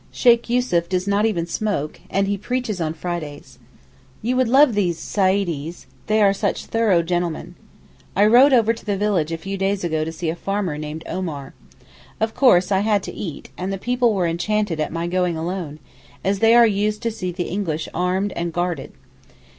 [0.11, 3.59] Sheykh Yussuf does not even smoke, and he preaches on Fridays.
[4.23, 7.53] You would love these Saeedees, they are such thorough gentlemen.
[8.15, 11.03] I rode over to the village a few days ago to see a farmer named
[11.07, 11.53] Omar.
[12.19, 15.77] Of course I had to eat, and the people were enchanted at my going alone,
[16.23, 18.93] as they are used to see the English armed and guarded.